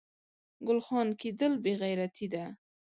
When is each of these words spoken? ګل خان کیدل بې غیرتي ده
ګل 0.65 0.79
خان 0.85 1.07
کیدل 1.19 1.53
بې 1.63 1.73
غیرتي 1.81 2.27
ده 2.33 2.43